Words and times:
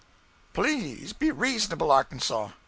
"Please 0.53 1.13
be 1.13 1.29
reasonable, 1.29 1.91
Arkansas. 1.91 2.49